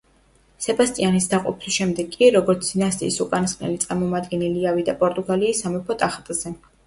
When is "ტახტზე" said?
6.05-6.57